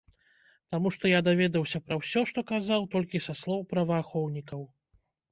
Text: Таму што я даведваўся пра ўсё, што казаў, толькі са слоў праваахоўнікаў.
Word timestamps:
Таму 0.75 0.91
што 0.93 1.09
я 1.09 1.17
даведваўся 1.27 1.81
пра 1.89 1.97
ўсё, 1.99 2.23
што 2.31 2.43
казаў, 2.51 2.87
толькі 2.95 3.21
са 3.25 3.35
слоў 3.41 3.61
праваахоўнікаў. 3.75 4.65